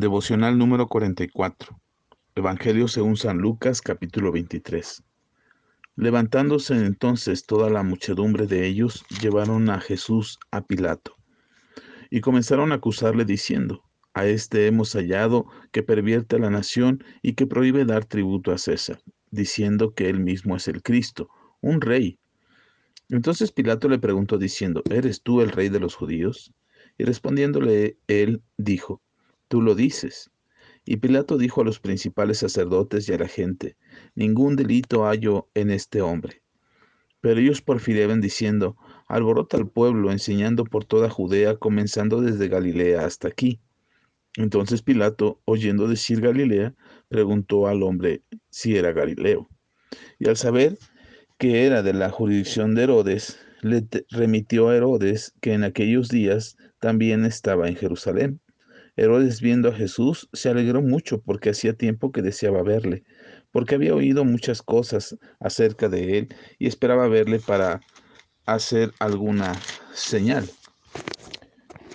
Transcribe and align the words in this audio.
Devocional 0.00 0.56
número 0.56 0.86
44. 0.86 1.78
Evangelio 2.34 2.88
según 2.88 3.18
San 3.18 3.36
Lucas 3.36 3.82
capítulo 3.82 4.32
23. 4.32 5.02
Levantándose 5.94 6.74
entonces 6.74 7.44
toda 7.44 7.68
la 7.68 7.82
muchedumbre 7.82 8.46
de 8.46 8.66
ellos, 8.66 9.04
llevaron 9.20 9.68
a 9.68 9.78
Jesús 9.78 10.38
a 10.52 10.62
Pilato 10.62 11.16
y 12.08 12.22
comenzaron 12.22 12.72
a 12.72 12.76
acusarle 12.76 13.26
diciendo, 13.26 13.84
a 14.14 14.24
este 14.24 14.66
hemos 14.66 14.94
hallado 14.94 15.44
que 15.70 15.82
pervierte 15.82 16.36
a 16.36 16.38
la 16.38 16.48
nación 16.48 17.04
y 17.20 17.34
que 17.34 17.46
prohíbe 17.46 17.84
dar 17.84 18.06
tributo 18.06 18.52
a 18.52 18.56
César, 18.56 19.02
diciendo 19.30 19.92
que 19.92 20.08
él 20.08 20.18
mismo 20.18 20.56
es 20.56 20.66
el 20.66 20.82
Cristo, 20.82 21.28
un 21.60 21.82
rey. 21.82 22.18
Entonces 23.10 23.52
Pilato 23.52 23.86
le 23.86 23.98
preguntó 23.98 24.38
diciendo, 24.38 24.82
¿eres 24.88 25.20
tú 25.20 25.42
el 25.42 25.50
rey 25.50 25.68
de 25.68 25.80
los 25.80 25.94
judíos? 25.94 26.54
Y 26.96 27.04
respondiéndole 27.04 27.98
él 28.08 28.40
dijo, 28.56 29.02
tú 29.50 29.60
lo 29.60 29.74
dices. 29.74 30.30
Y 30.86 30.98
Pilato 30.98 31.36
dijo 31.36 31.60
a 31.60 31.64
los 31.64 31.80
principales 31.80 32.38
sacerdotes 32.38 33.08
y 33.08 33.12
a 33.12 33.18
la 33.18 33.26
gente, 33.26 33.76
ningún 34.14 34.54
delito 34.54 35.04
hallo 35.04 35.50
en 35.54 35.70
este 35.70 36.00
hombre. 36.00 36.42
Pero 37.20 37.40
ellos 37.40 37.60
porfiriaban 37.60 38.20
diciendo, 38.20 38.76
alborota 39.08 39.56
al 39.56 39.68
pueblo, 39.68 40.12
enseñando 40.12 40.64
por 40.64 40.84
toda 40.84 41.10
Judea, 41.10 41.56
comenzando 41.56 42.20
desde 42.22 42.46
Galilea 42.46 43.04
hasta 43.04 43.26
aquí. 43.26 43.60
Entonces 44.36 44.82
Pilato, 44.82 45.40
oyendo 45.44 45.88
decir 45.88 46.20
Galilea, 46.20 46.74
preguntó 47.08 47.66
al 47.66 47.82
hombre 47.82 48.22
si 48.50 48.76
era 48.76 48.92
Galileo. 48.92 49.48
Y 50.20 50.28
al 50.28 50.36
saber 50.36 50.78
que 51.38 51.66
era 51.66 51.82
de 51.82 51.92
la 51.92 52.10
jurisdicción 52.10 52.76
de 52.76 52.84
Herodes, 52.84 53.40
le 53.62 53.84
remitió 54.10 54.68
a 54.68 54.76
Herodes, 54.76 55.34
que 55.40 55.54
en 55.54 55.64
aquellos 55.64 56.08
días 56.08 56.56
también 56.78 57.24
estaba 57.24 57.66
en 57.66 57.74
Jerusalén. 57.74 58.40
Herodes 59.00 59.40
viendo 59.40 59.70
a 59.70 59.72
Jesús 59.72 60.28
se 60.34 60.50
alegró 60.50 60.82
mucho 60.82 61.22
porque 61.22 61.48
hacía 61.48 61.72
tiempo 61.72 62.12
que 62.12 62.20
deseaba 62.20 62.62
verle, 62.62 63.02
porque 63.50 63.76
había 63.76 63.94
oído 63.94 64.26
muchas 64.26 64.60
cosas 64.60 65.16
acerca 65.40 65.88
de 65.88 66.18
él 66.18 66.34
y 66.58 66.66
esperaba 66.66 67.08
verle 67.08 67.38
para 67.40 67.80
hacer 68.44 68.92
alguna 68.98 69.58
señal. 69.94 70.50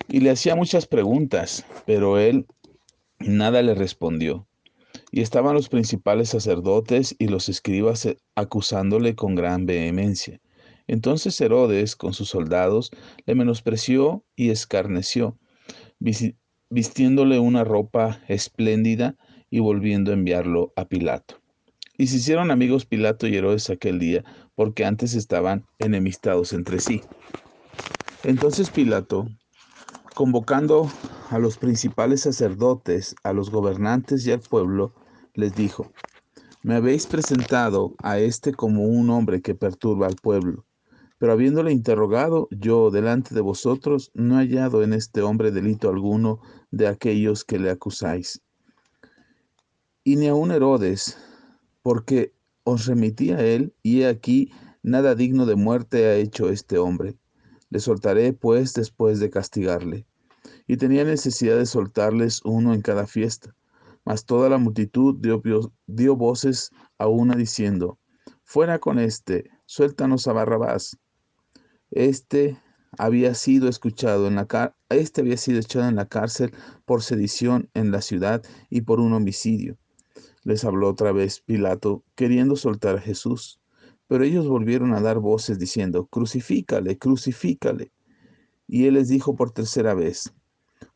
Y 0.07 0.21
le 0.21 0.31
hacía 0.31 0.55
muchas 0.55 0.88
preguntas, 0.88 1.63
pero 1.85 2.17
él 2.17 2.47
nada 3.19 3.61
le 3.61 3.75
respondió. 3.75 4.47
Y 5.11 5.21
estaban 5.21 5.53
los 5.53 5.69
principales 5.69 6.30
sacerdotes 6.30 7.15
y 7.19 7.27
los 7.27 7.49
escribas 7.49 8.08
acusándole 8.33 9.13
con 9.13 9.35
gran 9.35 9.67
vehemencia. 9.67 10.41
Entonces 10.87 11.39
Herodes, 11.39 11.95
con 11.95 12.13
sus 12.13 12.30
soldados, 12.30 12.89
le 13.27 13.35
menospreció 13.35 14.25
y 14.35 14.49
escarneció, 14.49 15.37
vistiéndole 16.69 17.39
una 17.39 17.63
ropa 17.63 18.19
espléndida 18.27 19.16
y 19.49 19.59
volviendo 19.59 20.11
a 20.11 20.16
enviarlo 20.16 20.73
a 20.75 20.85
Pilato. 20.85 21.39
Y 21.97 22.08
se 22.08 22.17
hicieron 22.17 22.52
amigos 22.52 22.85
Pilato 22.85 23.27
y 23.27 23.35
Herodes 23.35 23.69
aquel 23.69 23.99
día, 23.99 24.23
porque 24.55 24.86
antes 24.86 25.13
estaban 25.13 25.66
enemistados 25.80 26.52
entre 26.53 26.80
sí. 26.80 27.02
Entonces 28.23 28.69
Pilato, 28.69 29.30
convocando 30.13 30.89
a 31.30 31.39
los 31.39 31.58
principales 31.58 32.21
sacerdotes, 32.21 33.16
a 33.23 33.33
los 33.33 33.49
gobernantes 33.49 34.25
y 34.27 34.31
al 34.31 34.41
pueblo, 34.41 34.93
les 35.33 35.55
dijo, 35.55 35.91
me 36.63 36.75
habéis 36.75 37.05
presentado 37.05 37.93
a 38.02 38.19
este 38.19 38.53
como 38.53 38.86
un 38.86 39.09
hombre 39.09 39.41
que 39.41 39.55
perturba 39.55 40.08
al 40.08 40.16
pueblo 40.16 40.66
pero 41.17 41.31
habiéndole 41.31 41.71
interrogado 41.71 42.47
yo 42.52 42.91
delante 42.91 43.33
de 43.33 43.41
vosotros, 43.41 44.11
no 44.13 44.35
he 44.35 44.44
hallado 44.44 44.83
en 44.83 44.94
este 44.94 45.21
hombre 45.21 45.52
delito 45.52 45.89
alguno 45.89 46.41
de 46.71 46.88
aquellos 46.88 47.45
que 47.45 47.58
le 47.58 47.69
acusáis. 47.69 48.41
Y 50.03 50.17
ni 50.17 50.27
aun 50.27 50.52
Herodes, 50.52 51.17
porque 51.81 52.33
os 52.63 52.86
remití 52.86 53.31
a 53.31 53.39
él, 53.39 53.73
y 53.81 54.02
he 54.02 54.08
aquí, 54.08 54.52
nada 54.83 55.15
digno 55.15 55.45
de 55.45 55.55
muerte 55.55 56.05
ha 56.05 56.15
hecho 56.15 56.49
este 56.49 56.77
hombre. 56.77 57.17
Le 57.70 57.80
soltaré, 57.80 58.33
pues, 58.33 58.73
después 58.73 59.20
de 59.20 59.30
castigarle. 59.30 60.05
Y 60.67 60.77
tenía 60.77 61.05
necesidad 61.05 61.58
de 61.58 61.65
soltarles 61.65 62.42
uno 62.43 62.73
en 62.73 62.82
cada 62.82 63.08
fiesta. 63.08 63.55
Mas 64.03 64.26
toda 64.26 64.49
la 64.49 64.58
multitud 64.58 65.15
dio, 65.20 65.42
dio 65.87 66.15
voces 66.15 66.71
a 66.97 67.08
una 67.08 67.36
diciendo, 67.36 67.97
Fuera 68.43 68.77
con 68.77 68.99
éste, 68.99 69.49
suéltanos 69.65 70.27
a 70.27 70.33
Barrabás 70.33 70.99
este 71.95 72.60
había 72.98 73.33
sido 73.33 73.67
escuchado 73.70 74.28
en 74.28 74.36
la 74.36 74.76
este 74.89 75.22
había 75.22 75.38
sido 75.38 75.60
echado 75.60 75.88
en 75.88 75.95
la 75.95 76.08
cárcel 76.08 76.54
por 76.86 77.02
sedición 77.02 77.70
en 77.73 77.92
la 77.92 78.02
ciudad 78.02 78.44
y 78.70 78.82
por 78.82 79.00
un 79.00 79.14
homicidio. 79.14 79.78
Les 80.44 80.64
habló 80.64 80.89
otra 80.89 81.11
vez 81.11 81.39
Pilato, 81.39 82.04
queriendo 82.14 82.56
soltar 82.58 82.98
a 82.98 83.02
Jesús. 83.02 83.60
Pero 84.08 84.23
ellos 84.23 84.48
volvieron 84.48 84.94
a 84.94 85.02
dar 85.02 85.17
voces 85.17 85.58
diciendo, 85.58 86.06
crucifícale, 86.06 87.00
crucifícale. 87.00 87.92
Y 88.67 88.86
él 88.86 88.94
les 88.94 89.08
dijo 89.08 89.36
por 89.36 89.52
tercera 89.52 89.95
vez, 89.95 90.32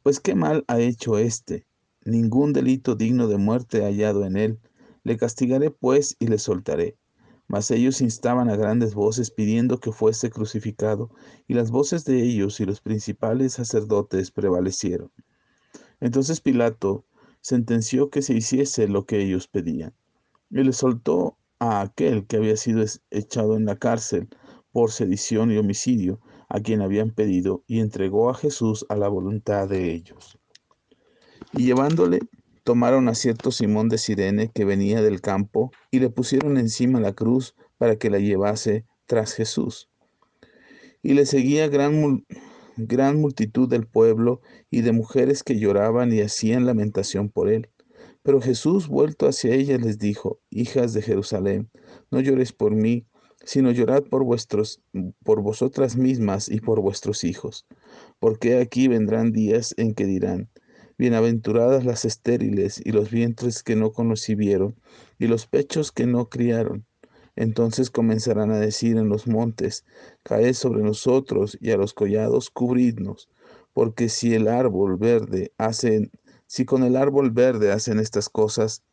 pues 0.03 0.19
qué 0.19 0.35
mal 0.35 0.65
ha 0.67 0.79
hecho 0.79 1.17
éste. 1.17 1.65
Ningún 2.05 2.53
delito 2.53 2.95
digno 2.95 3.27
de 3.27 3.37
muerte 3.37 3.83
ha 3.83 3.87
hallado 3.87 4.25
en 4.25 4.37
él. 4.37 4.59
Le 5.03 5.17
castigaré 5.17 5.71
pues 5.71 6.15
y 6.19 6.27
le 6.27 6.37
soltaré. 6.37 6.98
Mas 7.49 7.71
ellos 7.71 7.99
instaban 7.99 8.49
a 8.49 8.55
grandes 8.55 8.93
voces 8.93 9.31
pidiendo 9.31 9.79
que 9.79 9.91
fuese 9.91 10.29
crucificado, 10.29 11.09
y 11.47 11.55
las 11.55 11.71
voces 11.71 12.05
de 12.05 12.21
ellos 12.21 12.59
y 12.59 12.65
los 12.65 12.79
principales 12.79 13.53
sacerdotes 13.53 14.29
prevalecieron. 14.29 15.11
Entonces 15.99 16.41
Pilato 16.41 17.05
sentenció 17.41 18.11
que 18.11 18.21
se 18.21 18.35
hiciese 18.35 18.87
lo 18.87 19.05
que 19.05 19.19
ellos 19.19 19.47
pedían, 19.47 19.93
y 20.51 20.63
le 20.63 20.73
soltó 20.73 21.37
a 21.57 21.81
aquel 21.81 22.27
que 22.27 22.37
había 22.37 22.55
sido 22.55 22.85
echado 23.09 23.57
en 23.57 23.65
la 23.65 23.77
cárcel 23.77 24.29
por 24.71 24.91
sedición 24.91 25.51
y 25.51 25.57
homicidio, 25.57 26.21
a 26.49 26.59
quien 26.59 26.81
habían 26.81 27.09
pedido, 27.09 27.63
y 27.65 27.79
entregó 27.79 28.29
a 28.29 28.35
Jesús 28.35 28.85
a 28.89 28.95
la 28.95 29.07
voluntad 29.07 29.67
de 29.67 29.91
ellos. 29.91 30.37
Y 31.53 31.65
llevándole 31.65 32.19
tomaron 32.69 33.09
a 33.09 33.15
cierto 33.15 33.51
Simón 33.51 33.89
de 33.89 33.97
Sirene 33.97 34.51
que 34.53 34.63
venía 34.63 35.01
del 35.01 35.21
campo 35.21 35.71
y 35.89 36.01
le 36.01 36.11
pusieron 36.11 36.55
encima 36.55 36.99
la 36.99 37.13
cruz 37.13 37.55
para 37.79 37.95
que 37.95 38.11
la 38.11 38.19
llevase 38.19 38.85
tras 39.07 39.33
Jesús. 39.33 39.89
Y 41.01 41.15
le 41.15 41.25
seguía 41.25 41.67
gran, 41.67 42.27
gran 42.77 43.19
multitud 43.19 43.67
del 43.67 43.87
pueblo 43.87 44.41
y 44.69 44.81
de 44.81 44.91
mujeres 44.91 45.41
que 45.41 45.57
lloraban 45.57 46.13
y 46.13 46.21
hacían 46.21 46.67
lamentación 46.67 47.29
por 47.29 47.49
él. 47.49 47.71
Pero 48.21 48.39
Jesús, 48.39 48.87
vuelto 48.87 49.27
hacia 49.27 49.55
ellas, 49.55 49.81
les 49.81 49.97
dijo, 49.97 50.39
Hijas 50.51 50.93
de 50.93 51.01
Jerusalén, 51.01 51.71
no 52.11 52.19
llores 52.19 52.53
por 52.53 52.75
mí, 52.75 53.07
sino 53.43 53.71
llorad 53.71 54.03
por 54.03 54.23
vuestros, 54.23 54.79
por 55.23 55.41
vosotras 55.41 55.97
mismas 55.97 56.47
y 56.49 56.61
por 56.61 56.81
vuestros 56.81 57.23
hijos, 57.23 57.65
porque 58.19 58.59
aquí 58.59 58.87
vendrán 58.87 59.31
días 59.31 59.73
en 59.77 59.95
que 59.95 60.05
dirán, 60.05 60.51
Bienaventuradas 60.99 61.85
las 61.85 62.03
estériles 62.03 62.81
y 62.83 62.91
los 62.91 63.09
vientres 63.09 63.63
que 63.63 63.77
no 63.77 63.93
conocieron 63.93 64.75
y 65.17 65.27
los 65.27 65.47
pechos 65.47 65.93
que 65.93 66.05
no 66.05 66.27
criaron. 66.27 66.85
Entonces 67.37 67.89
comenzarán 67.89 68.51
a 68.51 68.59
decir 68.59 68.97
en 68.97 69.07
los 69.07 69.25
montes, 69.25 69.85
caed 70.23 70.51
sobre 70.51 70.83
nosotros 70.83 71.57
y 71.61 71.71
a 71.71 71.77
los 71.77 71.93
collados 71.93 72.49
cubridnos, 72.49 73.29
porque 73.71 74.09
si 74.09 74.35
el 74.35 74.49
árbol 74.49 74.97
verde 74.97 75.53
hacen, 75.57 76.11
si 76.47 76.65
con 76.65 76.83
el 76.83 76.97
árbol 76.97 77.31
verde 77.31 77.71
hacen 77.71 77.97
estas 77.97 78.27
cosas, 78.27 78.83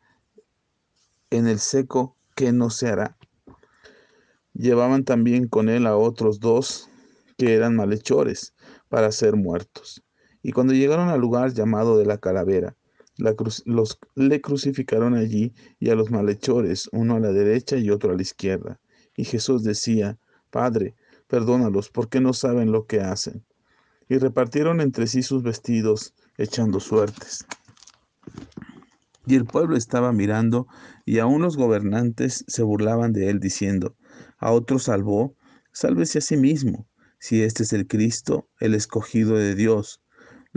en 1.29 1.45
el 1.45 1.59
seco, 1.59 2.15
¿qué 2.35 2.53
no 2.53 2.69
se 2.69 2.87
hará? 2.87 3.17
Llevaban 4.53 5.03
también 5.03 5.49
con 5.49 5.67
él 5.67 5.85
a 5.85 5.97
otros 5.97 6.39
dos 6.39 6.89
que 7.37 7.53
eran 7.53 7.75
malhechores 7.75 8.53
para 8.87 9.11
ser 9.11 9.35
muertos. 9.35 10.06
Y 10.41 10.51
cuando 10.51 10.73
llegaron 10.73 11.09
al 11.09 11.19
lugar 11.19 11.53
llamado 11.53 11.97
de 11.97 12.05
la 12.05 12.17
calavera, 12.17 12.75
los, 13.17 13.99
le 14.15 14.41
crucificaron 14.41 15.15
allí 15.15 15.53
y 15.79 15.89
a 15.89 15.95
los 15.95 16.11
malhechores, 16.11 16.89
uno 16.91 17.15
a 17.15 17.19
la 17.19 17.31
derecha 17.31 17.77
y 17.77 17.89
otro 17.89 18.11
a 18.11 18.15
la 18.15 18.21
izquierda. 18.21 18.79
Y 19.15 19.25
Jesús 19.25 19.63
decía, 19.63 20.19
Padre, 20.51 20.95
perdónalos 21.27 21.89
porque 21.89 22.21
no 22.21 22.33
saben 22.33 22.71
lo 22.71 22.85
que 22.85 23.01
hacen. 23.01 23.43
Y 24.07 24.17
repartieron 24.17 24.79
entre 24.79 25.07
sí 25.07 25.23
sus 25.23 25.43
vestidos, 25.43 26.13
echando 26.37 26.79
suertes. 26.79 27.45
Y 29.25 29.35
el 29.35 29.45
pueblo 29.45 29.75
estaba 29.75 30.13
mirando, 30.13 30.67
y 31.05 31.19
aun 31.19 31.41
los 31.41 31.57
gobernantes 31.57 32.45
se 32.47 32.63
burlaban 32.63 33.11
de 33.11 33.29
él, 33.29 33.39
diciendo, 33.41 33.95
a 34.37 34.51
otro 34.51 34.79
salvó, 34.79 35.35
sálvese 35.73 36.19
a 36.19 36.21
sí 36.21 36.37
mismo, 36.37 36.87
si 37.19 37.43
este 37.43 37.63
es 37.63 37.73
el 37.73 37.87
Cristo, 37.87 38.47
el 38.59 38.73
escogido 38.73 39.35
de 39.35 39.55
Dios. 39.55 40.01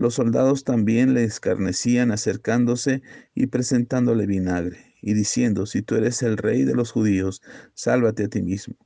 Los 0.01 0.15
soldados 0.15 0.65
también 0.65 1.13
le 1.13 1.25
escarnecían 1.25 2.11
acercándose 2.11 3.03
y 3.35 3.49
presentándole 3.49 4.25
vinagre, 4.25 4.95
y 5.03 5.13
diciendo, 5.13 5.67
si 5.67 5.83
tú 5.83 5.95
eres 5.95 6.23
el 6.23 6.39
rey 6.39 6.65
de 6.65 6.75
los 6.75 6.91
judíos, 6.91 7.43
sálvate 7.75 8.25
a 8.25 8.29
ti 8.29 8.41
mismo. 8.41 8.77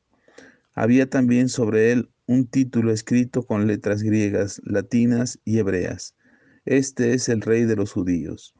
Había 0.72 1.08
también 1.08 1.48
sobre 1.48 1.92
él 1.92 2.10
un 2.26 2.48
título 2.48 2.90
escrito 2.90 3.44
con 3.44 3.68
letras 3.68 4.02
griegas, 4.02 4.60
latinas 4.64 5.38
y 5.44 5.60
hebreas. 5.60 6.16
Este 6.64 7.14
es 7.14 7.28
el 7.28 7.42
rey 7.42 7.62
de 7.62 7.76
los 7.76 7.92
judíos. 7.92 8.52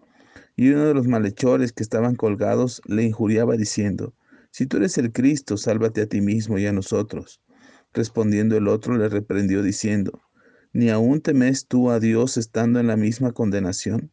Y 0.55 0.71
uno 0.71 0.87
de 0.87 0.95
los 0.95 1.09
malhechores 1.09 1.73
que 1.73 1.83
estaban 1.83 2.15
colgados 2.15 2.83
le 2.87 3.03
injuriaba 3.03 3.57
diciendo, 3.57 4.15
Si 4.53 4.67
tú 4.67 4.77
eres 4.77 4.97
el 4.97 5.11
Cristo, 5.11 5.57
sálvate 5.57 6.03
a 6.03 6.07
ti 6.07 6.21
mismo 6.21 6.57
y 6.57 6.67
a 6.67 6.73
nosotros. 6.73 7.41
Respondiendo 7.93 8.57
el 8.57 8.69
otro 8.69 8.97
le 8.97 9.09
reprendió 9.09 9.61
diciendo, 9.61 10.23
¿Ni 10.75 10.91
aún 10.91 11.21
temes 11.21 11.69
tú 11.69 11.89
a 11.91 12.01
Dios 12.01 12.37
estando 12.37 12.81
en 12.81 12.89
la 12.89 12.97
misma 12.97 13.31
condenación? 13.31 14.11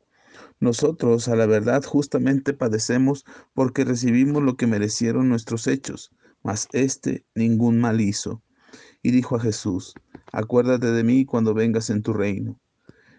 Nosotros, 0.59 1.27
a 1.27 1.35
la 1.35 1.47
verdad, 1.47 1.83
justamente 1.83 2.53
padecemos 2.53 3.25
porque 3.55 3.83
recibimos 3.83 4.43
lo 4.43 4.57
que 4.57 4.67
merecieron 4.67 5.27
nuestros 5.27 5.65
hechos, 5.65 6.11
mas 6.43 6.67
éste 6.71 7.25
ningún 7.33 7.79
mal 7.79 7.99
hizo. 7.99 8.43
Y 9.01 9.09
dijo 9.09 9.37
a 9.37 9.39
Jesús, 9.39 9.95
acuérdate 10.31 10.91
de 10.91 11.03
mí 11.03 11.25
cuando 11.25 11.55
vengas 11.55 11.89
en 11.89 12.03
tu 12.03 12.13
reino. 12.13 12.59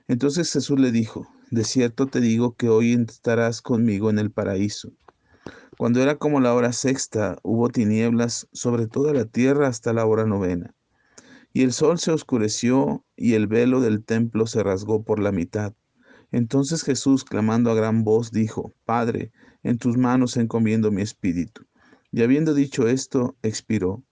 Entonces 0.07 0.53
Jesús 0.53 0.79
le 0.79 0.93
dijo, 0.93 1.27
de 1.51 1.65
cierto 1.65 2.07
te 2.07 2.21
digo 2.21 2.55
que 2.55 2.69
hoy 2.69 2.93
estarás 2.93 3.61
conmigo 3.61 4.09
en 4.09 4.21
el 4.21 4.31
paraíso. 4.31 4.93
Cuando 5.77 6.01
era 6.01 6.17
como 6.17 6.39
la 6.39 6.55
hora 6.55 6.73
sexta, 6.73 7.39
hubo 7.43 7.71
tinieblas 7.71 8.47
sobre 8.53 8.87
toda 8.87 9.13
la 9.13 9.25
tierra 9.25 9.67
hasta 9.67 9.93
la 9.93 10.07
hora 10.07 10.27
novena. 10.27 10.77
Y 11.53 11.63
el 11.63 11.73
sol 11.73 11.99
se 11.99 12.13
oscureció 12.13 13.05
y 13.17 13.35
el 13.35 13.47
velo 13.47 13.81
del 13.81 14.05
templo 14.05 14.47
se 14.47 14.63
rasgó 14.63 15.05
por 15.05 15.19
la 15.19 15.33
mitad. 15.33 15.75
Entonces 16.31 16.83
Jesús, 16.83 17.25
clamando 17.25 17.71
a 17.71 17.75
gran 17.75 18.05
voz, 18.05 18.31
dijo, 18.31 18.73
Padre, 18.85 19.33
en 19.63 19.79
tus 19.79 19.99
manos 19.99 20.37
encomiendo 20.37 20.91
mi 20.91 21.03
espíritu. 21.03 21.67
Y 22.11 22.23
habiendo 22.23 22.55
dicho 22.55 22.89
esto, 22.89 23.37
expiró. 23.43 24.03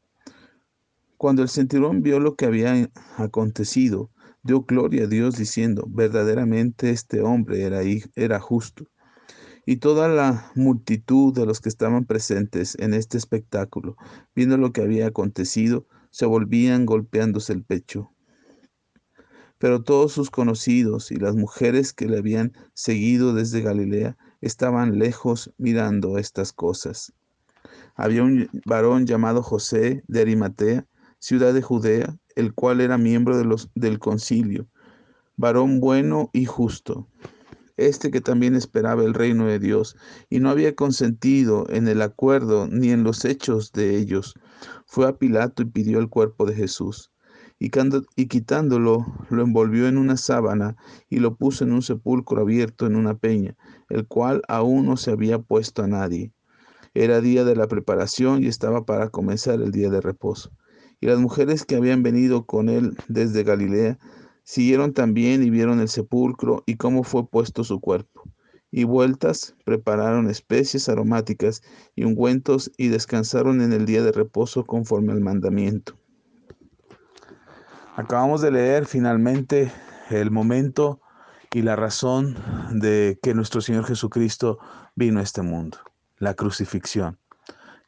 Cuando 1.16 1.42
el 1.42 1.48
centurión 1.48 2.02
vio 2.02 2.20
lo 2.20 2.34
que 2.34 2.46
había 2.46 2.90
acontecido, 3.16 4.10
dio 4.42 4.62
gloria 4.62 5.04
a 5.04 5.06
Dios 5.06 5.36
diciendo, 5.36 5.84
verdaderamente 5.88 6.90
este 6.90 7.20
hombre 7.20 7.62
era, 7.62 7.80
era 8.14 8.40
justo. 8.40 8.86
Y 9.66 9.76
toda 9.76 10.08
la 10.08 10.50
multitud 10.54 11.34
de 11.34 11.44
los 11.44 11.60
que 11.60 11.68
estaban 11.68 12.06
presentes 12.06 12.76
en 12.78 12.94
este 12.94 13.18
espectáculo, 13.18 13.96
viendo 14.34 14.56
lo 14.56 14.72
que 14.72 14.82
había 14.82 15.06
acontecido, 15.06 15.86
se 16.10 16.26
volvían 16.26 16.86
golpeándose 16.86 17.52
el 17.52 17.64
pecho. 17.64 18.12
Pero 19.58 19.82
todos 19.82 20.12
sus 20.12 20.30
conocidos 20.30 21.10
y 21.10 21.16
las 21.16 21.36
mujeres 21.36 21.92
que 21.92 22.06
le 22.06 22.18
habían 22.18 22.52
seguido 22.74 23.34
desde 23.34 23.60
Galilea 23.60 24.16
estaban 24.40 24.98
lejos 24.98 25.52
mirando 25.58 26.18
estas 26.18 26.52
cosas. 26.52 27.12
Había 27.94 28.22
un 28.22 28.48
varón 28.64 29.06
llamado 29.06 29.42
José 29.42 30.02
de 30.08 30.22
Arimatea, 30.22 30.86
ciudad 31.18 31.52
de 31.52 31.62
Judea, 31.62 32.16
el 32.34 32.54
cual 32.54 32.80
era 32.80 32.96
miembro 32.96 33.36
del 33.74 33.98
concilio, 33.98 34.66
varón 35.36 35.80
bueno 35.80 36.30
y 36.32 36.46
justo, 36.46 37.08
este 37.88 38.10
que 38.10 38.20
también 38.20 38.54
esperaba 38.54 39.04
el 39.04 39.14
reino 39.14 39.46
de 39.46 39.58
Dios, 39.58 39.96
y 40.28 40.40
no 40.40 40.50
había 40.50 40.74
consentido 40.74 41.66
en 41.68 41.88
el 41.88 42.02
acuerdo 42.02 42.68
ni 42.68 42.90
en 42.90 43.04
los 43.04 43.24
hechos 43.24 43.72
de 43.72 43.96
ellos, 43.96 44.34
fue 44.86 45.08
a 45.08 45.16
Pilato 45.16 45.62
y 45.62 45.66
pidió 45.66 45.98
el 45.98 46.08
cuerpo 46.08 46.46
de 46.46 46.54
Jesús 46.54 47.10
y, 47.60 48.26
quitándolo, 48.26 49.06
lo 49.28 49.42
envolvió 49.42 49.86
en 49.86 49.98
una 49.98 50.16
sábana 50.16 50.76
y 51.10 51.18
lo 51.18 51.36
puso 51.36 51.64
en 51.64 51.72
un 51.72 51.82
sepulcro 51.82 52.40
abierto 52.40 52.86
en 52.86 52.96
una 52.96 53.18
peña, 53.18 53.54
el 53.90 54.06
cual 54.06 54.42
aún 54.48 54.86
no 54.86 54.96
se 54.96 55.10
había 55.10 55.38
puesto 55.38 55.82
a 55.82 55.86
nadie. 55.86 56.32
Era 56.94 57.20
día 57.20 57.44
de 57.44 57.54
la 57.54 57.68
preparación 57.68 58.42
y 58.42 58.46
estaba 58.46 58.86
para 58.86 59.10
comenzar 59.10 59.60
el 59.60 59.72
día 59.72 59.90
de 59.90 60.00
reposo. 60.00 60.50
Y 61.00 61.06
las 61.06 61.18
mujeres 61.18 61.66
que 61.66 61.76
habían 61.76 62.02
venido 62.02 62.46
con 62.46 62.70
él 62.70 62.96
desde 63.08 63.44
Galilea 63.44 63.98
siguieron 64.50 64.92
también 64.92 65.44
y 65.44 65.50
vieron 65.50 65.78
el 65.78 65.88
sepulcro 65.88 66.64
y 66.66 66.74
cómo 66.74 67.04
fue 67.04 67.24
puesto 67.24 67.62
su 67.62 67.78
cuerpo. 67.78 68.24
Y 68.72 68.82
vueltas 68.82 69.54
prepararon 69.64 70.28
especies 70.28 70.88
aromáticas 70.88 71.62
y 71.94 72.02
ungüentos 72.02 72.72
y 72.76 72.88
descansaron 72.88 73.62
en 73.62 73.72
el 73.72 73.86
día 73.86 74.02
de 74.02 74.10
reposo 74.10 74.64
conforme 74.64 75.12
al 75.12 75.20
mandamiento. 75.20 75.96
Acabamos 77.94 78.40
de 78.40 78.50
leer 78.50 78.86
finalmente 78.86 79.70
el 80.10 80.32
momento 80.32 81.00
y 81.54 81.62
la 81.62 81.76
razón 81.76 82.36
de 82.72 83.20
que 83.22 83.34
nuestro 83.34 83.60
Señor 83.60 83.84
Jesucristo 83.84 84.58
vino 84.96 85.20
a 85.20 85.22
este 85.22 85.42
mundo, 85.42 85.78
la 86.18 86.34
crucifixión. 86.34 87.19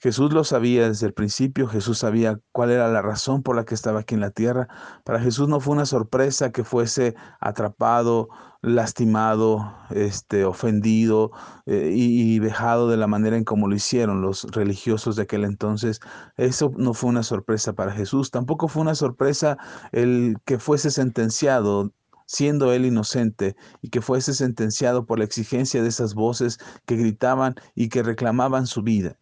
Jesús 0.02 0.32
lo 0.32 0.42
sabía 0.42 0.88
desde 0.88 1.06
el 1.06 1.14
principio, 1.14 1.68
Jesús 1.68 1.98
sabía 1.98 2.40
cuál 2.50 2.72
era 2.72 2.88
la 2.88 3.02
razón 3.02 3.44
por 3.44 3.54
la 3.54 3.64
que 3.64 3.76
estaba 3.76 4.00
aquí 4.00 4.16
en 4.16 4.20
la 4.20 4.32
tierra. 4.32 4.66
Para 5.04 5.20
Jesús 5.20 5.46
no 5.46 5.60
fue 5.60 5.74
una 5.74 5.86
sorpresa 5.86 6.50
que 6.50 6.64
fuese 6.64 7.14
atrapado, 7.38 8.28
lastimado, 8.62 9.72
este, 9.90 10.44
ofendido 10.44 11.30
eh, 11.66 11.92
y, 11.94 12.34
y, 12.34 12.40
vejado 12.40 12.88
de 12.88 12.96
la 12.96 13.06
manera 13.06 13.36
en 13.36 13.44
como 13.44 13.68
lo 13.68 13.76
hicieron 13.76 14.22
los 14.22 14.42
religiosos 14.50 15.14
de 15.14 15.22
aquel 15.22 15.44
entonces. 15.44 16.00
Eso 16.36 16.72
no 16.76 16.94
fue 16.94 17.10
una 17.10 17.22
sorpresa 17.22 17.74
para 17.74 17.92
Jesús. 17.92 18.32
Tampoco 18.32 18.66
fue 18.66 18.82
una 18.82 18.96
sorpresa 18.96 19.56
el 19.92 20.36
que 20.44 20.58
fuese 20.58 20.90
sentenciado 20.90 21.92
siendo 22.26 22.72
él 22.72 22.86
inocente, 22.86 23.56
y 23.82 23.90
que 23.90 24.00
fuese 24.00 24.34
sentenciado 24.34 25.06
por 25.06 25.18
la 25.18 25.24
exigencia 25.26 25.82
de 25.82 25.88
esas 25.88 26.14
voces 26.14 26.58
que 26.86 26.96
gritaban 26.96 27.54
y 27.76 27.88
que 27.88 28.02
reclamaban 28.02 28.66
su 28.66 28.82
vida 28.82 29.18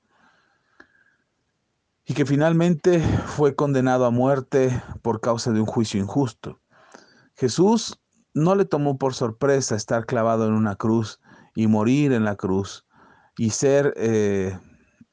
y 2.10 2.12
que 2.12 2.26
finalmente 2.26 2.98
fue 3.24 3.54
condenado 3.54 4.04
a 4.04 4.10
muerte 4.10 4.82
por 5.00 5.20
causa 5.20 5.52
de 5.52 5.60
un 5.60 5.66
juicio 5.66 6.00
injusto. 6.00 6.58
Jesús 7.36 8.00
no 8.34 8.56
le 8.56 8.64
tomó 8.64 8.98
por 8.98 9.14
sorpresa 9.14 9.76
estar 9.76 10.06
clavado 10.06 10.48
en 10.48 10.54
una 10.54 10.74
cruz 10.74 11.20
y 11.54 11.68
morir 11.68 12.12
en 12.12 12.24
la 12.24 12.34
cruz 12.34 12.84
y 13.38 13.50
ser 13.50 13.94
eh, 13.96 14.58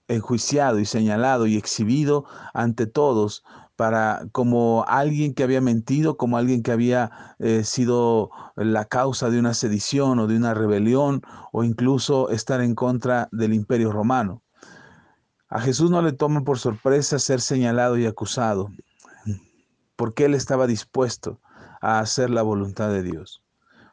enjuiciado 0.08 0.80
y 0.80 0.86
señalado 0.86 1.46
y 1.46 1.56
exhibido 1.56 2.26
ante 2.56 2.88
todos 2.88 3.44
para 3.76 4.24
como 4.32 4.84
alguien 4.88 5.36
que 5.36 5.44
había 5.44 5.62
mentido, 5.62 6.18
como 6.18 6.36
alguien 6.36 6.64
que 6.64 6.72
había 6.72 7.36
eh, 7.38 7.64
sido 7.64 8.32
la 8.56 8.86
causa 8.86 9.30
de 9.30 9.38
una 9.38 9.54
sedición 9.54 10.18
o 10.18 10.26
de 10.26 10.36
una 10.36 10.56
rebelión 10.56 11.22
o 11.52 11.64
incluso 11.64 12.32
estar 12.32 12.60
en 12.60 12.74
contra 12.74 13.30
del 13.32 13.54
imperio 13.54 13.92
romano. 13.92 14.42
A 15.50 15.62
Jesús 15.62 15.90
no 15.90 16.02
le 16.02 16.12
toma 16.12 16.44
por 16.44 16.60
sorpresa 16.60 17.20
ser 17.20 17.40
señalado 17.40 17.98
y 17.98 18.06
acusado, 18.06 18.70
porque 19.96 20.26
Él 20.26 20.34
estaba 20.34 20.68
dispuesto 20.68 21.40
a 21.80 22.00
hacer 22.00 22.30
la 22.30 22.42
voluntad 22.42 22.90
de 22.90 23.02
Dios. 23.02 23.44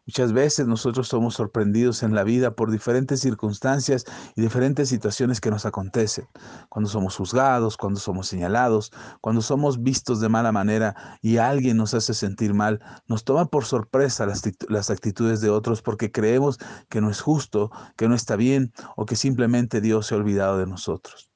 Muchas 0.05 0.33
veces 0.33 0.67
nosotros 0.67 1.07
somos 1.07 1.37
sorprendidos 1.37 2.03
en 2.03 2.13
la 2.13 2.25
vida 2.25 2.57
por 2.57 2.73
diferentes 2.73 3.21
circunstancias 3.21 4.05
y 4.35 4.43
diferentes 4.43 4.89
situaciones 4.89 5.41
que 5.41 5.53
nos 5.53 5.65
acontecen. 5.65 6.27
Cuando 6.69 6.91
somos 6.91 7.17
juzgados, 7.17 7.77
cuando 7.77 8.01
somos 8.01 8.27
señalados, 8.27 8.93
cuando 9.21 9.41
somos 9.41 9.81
vistos 9.81 10.21
de 10.21 10.29
mala 10.29 10.51
manera 10.51 11.19
y 11.23 11.37
alguien 11.37 11.77
nos 11.77 11.95
hace 11.95 12.15
sentir 12.15 12.53
mal, 12.53 12.81
nos 13.07 13.23
toma 13.23 13.47
por 13.47 13.65
sorpresa 13.65 14.27
las, 14.27 14.43
las 14.69 14.91
actitudes 14.91 15.41
de 15.41 15.51
otros 15.51 15.83
porque 15.83 16.11
creemos 16.11 16.59
que 16.89 17.01
no 17.01 17.11
es 17.11 17.21
justo, 17.21 17.71
que 17.97 18.09
no 18.09 18.17
está 18.17 18.35
bien 18.35 18.73
o 18.97 19.07
que 19.07 19.15
simplemente 19.15 19.81
Dios 19.81 20.09
se 20.09 20.15
ha 20.15 20.19
olvidado 20.19 20.59
de 20.59 20.67
nosotros. 20.67 21.31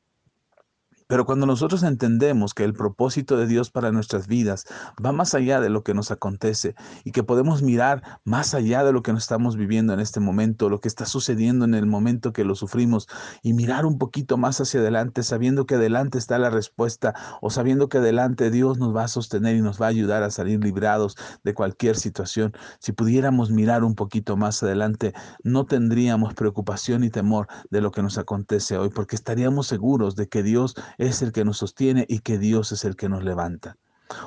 Pero 1.08 1.24
cuando 1.24 1.46
nosotros 1.46 1.82
entendemos 1.82 2.52
que 2.52 2.64
el 2.64 2.74
propósito 2.74 3.38
de 3.38 3.46
Dios 3.46 3.70
para 3.70 3.92
nuestras 3.92 4.26
vidas 4.26 4.66
va 5.04 5.10
más 5.10 5.34
allá 5.34 5.58
de 5.58 5.70
lo 5.70 5.82
que 5.82 5.94
nos 5.94 6.10
acontece 6.10 6.74
y 7.02 7.12
que 7.12 7.22
podemos 7.22 7.62
mirar 7.62 8.20
más 8.24 8.52
allá 8.54 8.84
de 8.84 8.92
lo 8.92 9.02
que 9.02 9.14
nos 9.14 9.22
estamos 9.22 9.56
viviendo 9.56 9.94
en 9.94 10.00
este 10.00 10.20
momento, 10.20 10.68
lo 10.68 10.80
que 10.80 10.88
está 10.88 11.06
sucediendo 11.06 11.64
en 11.64 11.74
el 11.74 11.86
momento 11.86 12.34
que 12.34 12.44
lo 12.44 12.54
sufrimos 12.54 13.08
y 13.42 13.54
mirar 13.54 13.86
un 13.86 13.98
poquito 13.98 14.36
más 14.36 14.60
hacia 14.60 14.80
adelante 14.80 15.22
sabiendo 15.22 15.64
que 15.64 15.76
adelante 15.76 16.18
está 16.18 16.38
la 16.38 16.50
respuesta 16.50 17.14
o 17.40 17.48
sabiendo 17.48 17.88
que 17.88 17.98
adelante 17.98 18.50
Dios 18.50 18.76
nos 18.76 18.94
va 18.94 19.04
a 19.04 19.08
sostener 19.08 19.56
y 19.56 19.62
nos 19.62 19.80
va 19.80 19.86
a 19.86 19.90
ayudar 19.90 20.22
a 20.22 20.30
salir 20.30 20.62
librados 20.62 21.16
de 21.42 21.54
cualquier 21.54 21.96
situación. 21.96 22.52
Si 22.80 22.92
pudiéramos 22.92 23.50
mirar 23.50 23.82
un 23.82 23.94
poquito 23.94 24.36
más 24.36 24.62
adelante, 24.62 25.14
no 25.42 25.64
tendríamos 25.64 26.34
preocupación 26.34 27.02
y 27.02 27.08
temor 27.08 27.48
de 27.70 27.80
lo 27.80 27.92
que 27.92 28.02
nos 28.02 28.18
acontece 28.18 28.76
hoy 28.76 28.90
porque 28.90 29.16
estaríamos 29.16 29.66
seguros 29.68 30.14
de 30.14 30.28
que 30.28 30.42
Dios 30.42 30.74
es 30.98 31.22
el 31.22 31.32
que 31.32 31.44
nos 31.44 31.58
sostiene 31.58 32.04
y 32.08 32.20
que 32.20 32.38
Dios 32.38 32.72
es 32.72 32.84
el 32.84 32.96
que 32.96 33.08
nos 33.08 33.24
levanta. 33.24 33.78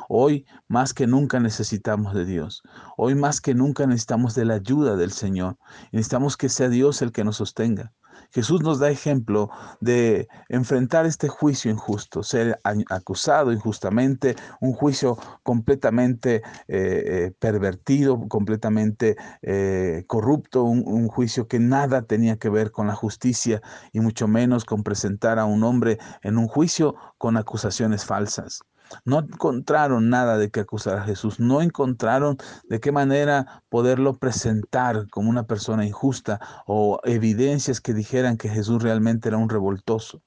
Hoy 0.09 0.45
más 0.67 0.93
que 0.93 1.07
nunca 1.07 1.39
necesitamos 1.39 2.13
de 2.13 2.25
Dios. 2.25 2.63
Hoy 2.97 3.15
más 3.15 3.41
que 3.41 3.55
nunca 3.55 3.85
necesitamos 3.87 4.35
de 4.35 4.45
la 4.45 4.55
ayuda 4.55 4.95
del 4.95 5.11
Señor. 5.11 5.57
Necesitamos 5.91 6.37
que 6.37 6.49
sea 6.49 6.69
Dios 6.69 7.01
el 7.01 7.11
que 7.11 7.23
nos 7.23 7.37
sostenga. 7.37 7.93
Jesús 8.31 8.61
nos 8.61 8.79
da 8.79 8.89
ejemplo 8.89 9.49
de 9.81 10.27
enfrentar 10.49 11.05
este 11.05 11.27
juicio 11.27 11.69
injusto, 11.69 12.23
ser 12.23 12.59
acusado 12.89 13.51
injustamente, 13.51 14.35
un 14.61 14.73
juicio 14.73 15.17
completamente 15.43 16.35
eh, 16.35 16.41
eh, 16.67 17.33
pervertido, 17.39 18.27
completamente 18.29 19.15
eh, 19.41 20.05
corrupto, 20.07 20.63
un, 20.63 20.83
un 20.85 21.07
juicio 21.07 21.47
que 21.47 21.59
nada 21.59 22.03
tenía 22.03 22.37
que 22.37 22.49
ver 22.49 22.71
con 22.71 22.87
la 22.87 22.95
justicia 22.95 23.61
y 23.91 23.99
mucho 23.99 24.27
menos 24.27 24.65
con 24.65 24.83
presentar 24.83 25.37
a 25.37 25.45
un 25.45 25.63
hombre 25.63 25.97
en 26.23 26.37
un 26.37 26.47
juicio 26.47 26.95
con 27.17 27.37
acusaciones 27.37 28.05
falsas. 28.05 28.61
No 29.05 29.19
encontraron 29.19 30.09
nada 30.09 30.37
de 30.37 30.49
qué 30.49 30.61
acusar 30.61 30.97
a 30.97 31.03
Jesús, 31.03 31.39
no 31.39 31.61
encontraron 31.61 32.37
de 32.69 32.79
qué 32.79 32.91
manera 32.91 33.63
poderlo 33.69 34.17
presentar 34.17 35.07
como 35.09 35.29
una 35.29 35.43
persona 35.43 35.85
injusta 35.85 36.39
o 36.65 36.99
evidencias 37.03 37.81
que 37.81 37.93
dijeran 37.93 38.37
que 38.37 38.49
Jesús 38.49 38.83
realmente 38.83 39.29
era 39.29 39.37
un 39.37 39.49
revoltoso. 39.49 40.21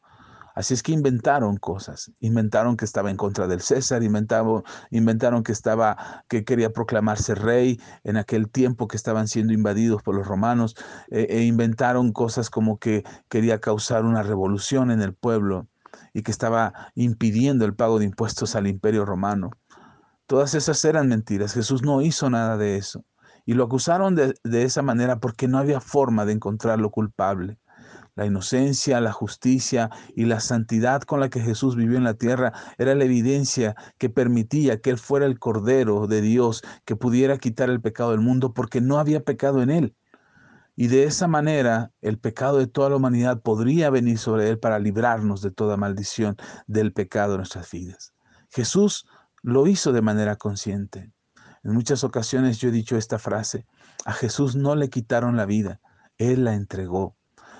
Así 0.55 0.73
es 0.73 0.85
que 0.85 0.93
inventaron 0.93 1.57
cosas, 1.57 2.13
inventaron 2.21 2.77
que 2.77 2.85
estaba 2.85 3.11
en 3.11 3.17
contra 3.17 3.49
del 3.49 3.61
César, 3.61 4.05
inventaron, 4.05 4.63
inventaron 4.91 5.43
que 5.43 5.51
estaba, 5.51 6.25
que 6.29 6.45
quería 6.45 6.73
proclamarse 6.73 7.35
rey 7.35 7.81
en 8.05 8.17
aquel 8.17 8.49
tiempo 8.49 8.87
que 8.87 8.97
estaban 8.97 9.27
siendo 9.27 9.53
invadidos 9.53 10.03
por 10.03 10.15
los 10.15 10.29
romanos, 10.29 10.77
e, 11.11 11.27
e 11.29 11.43
inventaron 11.43 12.13
cosas 12.13 12.51
como 12.51 12.79
que 12.79 13.03
quería 13.29 13.61
causar 13.61 14.05
una 14.05 14.23
revolución 14.23 14.93
en 14.93 15.03
el 15.03 15.13
pueblo 15.13 15.67
y 16.13 16.23
que 16.23 16.31
estaba 16.31 16.91
impidiendo 16.95 17.65
el 17.65 17.75
pago 17.75 17.99
de 17.99 18.05
impuestos 18.05 18.55
al 18.57 18.67
imperio 18.67 19.05
romano. 19.05 19.51
Todas 20.27 20.55
esas 20.55 20.85
eran 20.85 21.09
mentiras. 21.09 21.55
Jesús 21.55 21.83
no 21.83 22.01
hizo 22.03 22.31
nada 22.31 22.57
de 22.57 22.77
eso. 22.77 23.05
Y 23.45 23.55
lo 23.55 23.65
acusaron 23.65 24.15
de, 24.15 24.35
de 24.43 24.63
esa 24.63 24.83
manera 24.83 25.21
porque 25.21 25.49
no 25.49 25.59
había 25.59 25.81
forma 25.81 26.25
de 26.25 26.33
encontrarlo 26.33 26.91
culpable. 26.91 27.59
La 28.17 28.27
inocencia, 28.27 29.01
la 29.01 29.13
justicia 29.13 29.91
y 30.15 30.25
la 30.27 30.39
santidad 30.39 31.03
con 31.03 31.19
la 31.19 31.31
que 31.31 31.41
Jesús 31.41 31.75
vivió 31.75 31.99
en 31.99 32.05
la 32.05 32.15
tierra 32.15 32.53
era 32.79 32.95
la 32.95 33.05
evidencia 33.05 33.75
que 33.99 34.09
permitía 34.09 34.81
que 34.81 34.91
Él 34.91 34.99
fuera 34.99 35.27
el 35.27 35.41
Cordero 35.41 36.07
de 36.07 36.21
Dios 36.21 36.63
que 36.85 36.95
pudiera 36.95 37.39
quitar 37.39 37.71
el 37.71 37.81
pecado 37.81 38.13
del 38.13 38.21
mundo 38.21 38.55
porque 38.55 38.81
no 38.81 38.99
había 38.99 39.25
pecado 39.25 39.63
en 39.63 39.71
Él. 39.71 39.97
Y 40.77 40.89
de 40.89 41.05
esa 41.05 41.29
manera 41.29 41.93
el 42.01 42.19
pecado 42.19 42.59
de 42.59 42.67
toda 42.67 42.91
la 42.91 42.97
humanidad 42.97 43.41
podría 43.43 43.91
venir 43.91 44.19
sobre 44.19 44.49
Él 44.49 44.59
para 44.59 44.79
librarnos 44.79 45.41
de 45.41 45.51
toda 45.51 45.77
maldición 45.77 46.37
del 46.67 46.93
pecado 46.93 47.33
de 47.33 47.39
nuestras 47.39 47.71
vidas. 47.71 48.13
Jesús 48.51 49.07
lo 49.43 49.67
hizo 49.67 49.93
de 49.93 50.03
manera 50.03 50.37
consciente. 50.37 51.13
En 51.63 51.73
muchas 51.73 52.03
ocasiones 52.05 52.59
yo 52.59 52.69
he 52.69 52.73
dicho 52.73 52.97
esta 52.97 53.19
frase, 53.19 53.67
a 54.05 54.13
Jesús 54.13 54.57
no 54.57 54.75
le 54.75 54.91
quitaron 54.91 55.37
la 55.37 55.47
vida, 55.47 55.81
Él 56.19 56.45
la 56.45 56.55
entregó. 56.55 57.17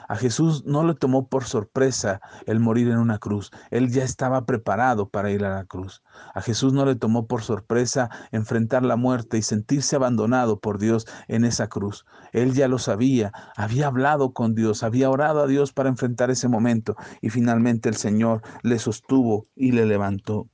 A 0.09 0.17
Jesús 0.17 0.65
no 0.65 0.85
le 0.85 0.95
tomó 0.95 1.29
por 1.29 1.45
sorpresa 1.45 2.21
el 2.47 2.61
morir 2.61 2.89
en 2.89 2.99
una 2.99 3.19
cruz. 3.19 3.51
Él 3.71 3.91
ya 3.91 4.05
estaba 4.05 4.45
preparado 4.45 5.09
para 5.09 5.31
ir 5.31 5.45
a 5.45 5.55
la 5.55 5.65
cruz. 5.65 6.03
A 6.35 6.41
Jesús 6.41 6.73
no 6.73 6.85
le 6.85 6.95
tomó 6.95 7.27
por 7.27 7.43
sorpresa 7.43 8.11
enfrentar 8.33 8.85
la 8.85 8.97
muerte 8.97 9.39
y 9.39 9.43
sentirse 9.43 9.97
abandonado 9.97 10.61
por 10.61 10.79
Dios 10.79 11.07
en 11.29 11.45
esa 11.45 11.69
cruz. 11.69 12.05
Él 12.33 12.53
ya 12.53 12.69
lo 12.69 12.79
sabía, 12.79 13.33
había 13.57 13.87
hablado 13.87 14.33
con 14.33 14.55
Dios, 14.55 14.83
había 14.83 15.11
orado 15.11 15.43
a 15.43 15.47
Dios 15.47 15.73
para 15.73 15.89
enfrentar 15.89 16.31
ese 16.31 16.49
momento 16.49 16.97
y 17.21 17.31
finalmente 17.31 17.89
el 17.89 17.97
Señor 17.97 18.43
le 18.63 18.79
sostuvo 18.79 19.47
y 19.55 19.73
le 19.73 19.87
levantó. 19.87 20.49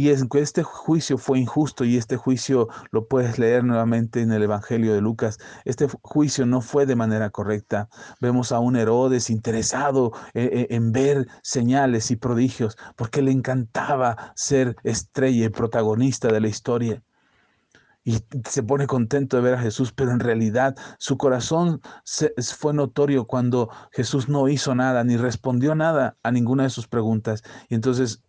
Y 0.00 0.08
este 0.08 0.62
juicio 0.62 1.18
fue 1.18 1.40
injusto 1.40 1.84
y 1.84 1.98
este 1.98 2.16
juicio 2.16 2.68
lo 2.90 3.06
puedes 3.06 3.38
leer 3.38 3.64
nuevamente 3.64 4.22
en 4.22 4.32
el 4.32 4.42
Evangelio 4.42 4.94
de 4.94 5.02
Lucas. 5.02 5.36
Este 5.66 5.88
juicio 6.00 6.46
no 6.46 6.62
fue 6.62 6.86
de 6.86 6.96
manera 6.96 7.28
correcta. 7.28 7.90
Vemos 8.18 8.50
a 8.50 8.60
un 8.60 8.76
Herodes 8.76 9.28
interesado 9.28 10.12
eh, 10.32 10.48
eh, 10.54 10.66
en, 10.70 10.92
ver 10.92 11.28
señales 11.42 12.10
y 12.10 12.16
prodigios 12.16 12.78
porque 12.96 13.20
le 13.20 13.30
encantaba 13.30 14.32
ser 14.36 14.74
estrella 14.84 15.44
y 15.44 15.50
protagonista 15.50 16.28
de 16.28 16.40
la 16.40 16.48
historia 16.48 17.02
y 18.02 18.24
se 18.48 18.62
pone 18.62 18.86
contento 18.86 19.36
de 19.36 19.42
ver 19.42 19.54
a 19.56 19.60
Jesús, 19.60 19.92
pero 19.92 20.12
en 20.12 20.20
realidad 20.20 20.76
su 20.98 21.18
corazón 21.18 21.82
fue 22.56 22.72
notorio 22.72 23.26
cuando 23.26 23.68
Jesús 23.92 24.30
no 24.30 24.48
hizo 24.48 24.74
nada 24.74 25.04
ni 25.04 25.18
respondió 25.18 25.74
nada 25.74 26.16
a 26.22 26.32
ninguna 26.32 26.62
de 26.62 26.70
sus 26.70 26.88
preguntas. 26.88 27.42
Y 27.68 27.74
entonces 27.74 28.22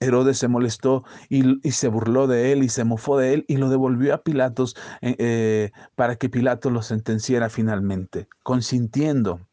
Herodes 0.00 0.38
se 0.38 0.48
molestó 0.48 1.04
y, 1.28 1.70
se 1.70 1.88
burló 1.88 2.26
de 2.26 2.52
él 2.52 2.62
y 2.62 2.70
se 2.70 2.84
mofó 2.84 3.18
de 3.18 3.34
él 3.34 3.44
y 3.48 3.58
lo 3.58 3.68
devolvió 3.68 4.14
a 4.14 4.22
Pilatos 4.22 4.74
eh, 5.02 5.14
eh, 5.18 5.70
para 5.94 6.16
que 6.16 6.30
Pilatos 6.30 6.72
lo 6.72 6.82
sentenciara 6.82 7.50
finalmente, 7.50 8.26
consintiendo 8.42 9.46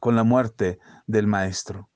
con 0.00 0.16
la 0.16 0.24
muerte 0.24 0.78
del 1.06 1.26
maestro. 1.26 1.91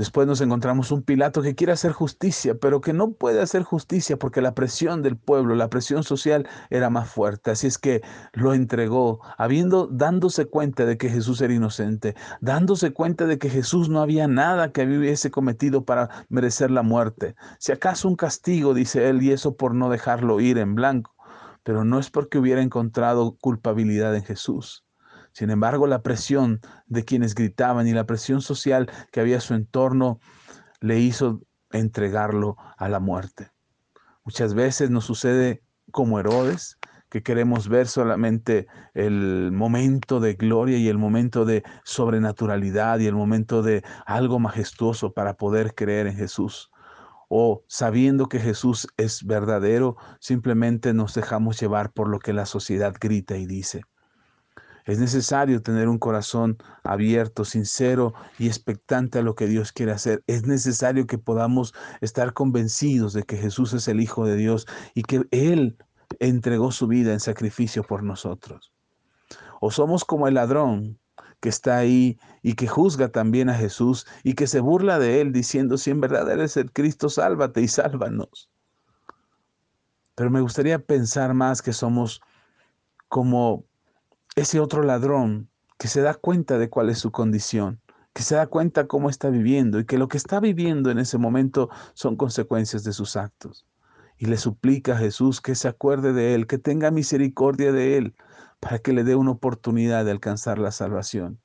Después 0.00 0.26
nos 0.26 0.40
encontramos 0.40 0.92
un 0.92 1.02
Pilato 1.02 1.42
que 1.42 1.54
quiere 1.54 1.74
hacer 1.74 1.92
justicia, 1.92 2.54
pero 2.54 2.80
que 2.80 2.94
no 2.94 3.12
puede 3.12 3.42
hacer 3.42 3.64
justicia 3.64 4.16
porque 4.16 4.40
la 4.40 4.54
presión 4.54 5.02
del 5.02 5.18
pueblo, 5.18 5.54
la 5.54 5.68
presión 5.68 6.04
social 6.04 6.48
era 6.70 6.88
más 6.88 7.10
fuerte. 7.10 7.50
Así 7.50 7.66
es 7.66 7.76
que 7.76 8.00
lo 8.32 8.54
entregó, 8.54 9.20
habiendo 9.36 9.88
dándose 9.88 10.46
cuenta 10.46 10.86
de 10.86 10.96
que 10.96 11.10
Jesús 11.10 11.42
era 11.42 11.52
inocente, 11.52 12.14
dándose 12.40 12.94
cuenta 12.94 13.26
de 13.26 13.38
que 13.38 13.50
Jesús 13.50 13.90
no 13.90 14.00
había 14.00 14.26
nada 14.26 14.72
que 14.72 14.86
hubiese 14.86 15.30
cometido 15.30 15.84
para 15.84 16.08
merecer 16.30 16.70
la 16.70 16.82
muerte. 16.82 17.34
Si 17.58 17.70
acaso 17.70 18.08
un 18.08 18.16
castigo, 18.16 18.72
dice 18.72 19.10
él, 19.10 19.20
y 19.22 19.32
eso 19.32 19.54
por 19.54 19.74
no 19.74 19.90
dejarlo 19.90 20.40
ir 20.40 20.56
en 20.56 20.76
blanco, 20.76 21.14
pero 21.62 21.84
no 21.84 21.98
es 21.98 22.08
porque 22.08 22.38
hubiera 22.38 22.62
encontrado 22.62 23.36
culpabilidad 23.38 24.16
en 24.16 24.24
Jesús. 24.24 24.82
Sin 25.32 25.50
embargo, 25.50 25.86
la 25.86 26.02
presión 26.02 26.60
de 26.86 27.04
quienes 27.04 27.34
gritaban 27.34 27.86
y 27.86 27.92
la 27.92 28.06
presión 28.06 28.42
social 28.42 28.90
que 29.12 29.20
había 29.20 29.38
a 29.38 29.40
su 29.40 29.54
entorno 29.54 30.20
le 30.80 30.98
hizo 30.98 31.42
entregarlo 31.70 32.56
a 32.76 32.88
la 32.88 33.00
muerte. 33.00 33.50
Muchas 34.24 34.54
veces 34.54 34.90
nos 34.90 35.04
sucede 35.04 35.62
como 35.90 36.18
Herodes, 36.18 36.78
que 37.10 37.22
queremos 37.22 37.68
ver 37.68 37.88
solamente 37.88 38.68
el 38.94 39.50
momento 39.52 40.20
de 40.20 40.34
gloria 40.34 40.78
y 40.78 40.88
el 40.88 40.98
momento 40.98 41.44
de 41.44 41.64
sobrenaturalidad 41.84 43.00
y 43.00 43.06
el 43.06 43.16
momento 43.16 43.62
de 43.62 43.82
algo 44.06 44.38
majestuoso 44.38 45.12
para 45.12 45.34
poder 45.34 45.74
creer 45.74 46.06
en 46.06 46.16
Jesús. 46.16 46.70
O 47.28 47.64
sabiendo 47.66 48.28
que 48.28 48.38
Jesús 48.38 48.86
es 48.96 49.24
verdadero, 49.24 49.96
simplemente 50.20 50.94
nos 50.94 51.14
dejamos 51.14 51.60
llevar 51.60 51.92
por 51.92 52.08
lo 52.08 52.20
que 52.20 52.32
la 52.32 52.46
sociedad 52.46 52.94
grita 53.00 53.36
y 53.36 53.46
dice. 53.46 53.82
Es 54.90 54.98
necesario 54.98 55.62
tener 55.62 55.88
un 55.88 56.00
corazón 56.00 56.58
abierto, 56.82 57.44
sincero 57.44 58.12
y 58.40 58.48
expectante 58.48 59.20
a 59.20 59.22
lo 59.22 59.36
que 59.36 59.46
Dios 59.46 59.70
quiere 59.70 59.92
hacer. 59.92 60.24
Es 60.26 60.46
necesario 60.46 61.06
que 61.06 61.16
podamos 61.16 61.72
estar 62.00 62.32
convencidos 62.32 63.12
de 63.12 63.22
que 63.22 63.36
Jesús 63.36 63.72
es 63.72 63.86
el 63.86 64.00
Hijo 64.00 64.26
de 64.26 64.34
Dios 64.34 64.66
y 64.92 65.04
que 65.04 65.22
Él 65.30 65.76
entregó 66.18 66.72
su 66.72 66.88
vida 66.88 67.12
en 67.12 67.20
sacrificio 67.20 67.84
por 67.84 68.02
nosotros. 68.02 68.72
O 69.60 69.70
somos 69.70 70.04
como 70.04 70.26
el 70.26 70.34
ladrón 70.34 70.98
que 71.38 71.50
está 71.50 71.78
ahí 71.78 72.18
y 72.42 72.54
que 72.54 72.66
juzga 72.66 73.10
también 73.10 73.48
a 73.48 73.54
Jesús 73.54 74.08
y 74.24 74.34
que 74.34 74.48
se 74.48 74.58
burla 74.58 74.98
de 74.98 75.20
él 75.20 75.32
diciendo, 75.32 75.78
si 75.78 75.92
en 75.92 76.00
verdad 76.00 76.28
eres 76.28 76.56
el 76.56 76.72
Cristo, 76.72 77.08
sálvate 77.08 77.62
y 77.62 77.68
sálvanos. 77.68 78.50
Pero 80.16 80.30
me 80.30 80.40
gustaría 80.40 80.80
pensar 80.80 81.32
más 81.32 81.62
que 81.62 81.72
somos 81.72 82.20
como 83.06 83.69
ese 84.36 84.60
otro 84.60 84.82
ladrón 84.82 85.50
que 85.78 85.88
se 85.88 86.02
da 86.02 86.14
cuenta 86.14 86.58
de 86.58 86.68
cuál 86.68 86.90
es 86.90 86.98
su 86.98 87.10
condición, 87.10 87.80
que 88.12 88.22
se 88.22 88.34
da 88.34 88.46
cuenta 88.46 88.86
cómo 88.86 89.08
está 89.08 89.30
viviendo 89.30 89.78
y 89.78 89.86
que 89.86 89.98
lo 89.98 90.08
que 90.08 90.16
está 90.16 90.40
viviendo 90.40 90.90
en 90.90 90.98
ese 90.98 91.18
momento 91.18 91.70
son 91.94 92.16
consecuencias 92.16 92.84
de 92.84 92.92
sus 92.92 93.16
actos. 93.16 93.66
Y 94.18 94.26
le 94.26 94.36
suplica 94.36 94.94
a 94.94 94.98
Jesús 94.98 95.40
que 95.40 95.54
se 95.54 95.68
acuerde 95.68 96.12
de 96.12 96.34
él, 96.34 96.46
que 96.46 96.58
tenga 96.58 96.90
misericordia 96.90 97.72
de 97.72 97.96
él, 97.96 98.14
para 98.60 98.78
que 98.78 98.92
le 98.92 99.04
dé 99.04 99.16
una 99.16 99.30
oportunidad 99.30 100.04
de 100.04 100.10
alcanzar 100.10 100.58
la 100.58 100.72
salvación. 100.72 101.40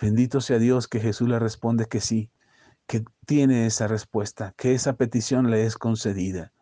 Bendito 0.00 0.40
sea 0.40 0.58
Dios 0.58 0.86
que 0.86 1.00
Jesús 1.00 1.28
le 1.28 1.38
responde 1.38 1.86
que 1.86 2.00
sí, 2.00 2.30
que 2.86 3.04
tiene 3.26 3.66
esa 3.66 3.88
respuesta, 3.88 4.54
que 4.56 4.74
esa 4.74 4.94
petición 4.94 5.50
le 5.50 5.64
es 5.64 5.76
concedida. 5.76 6.52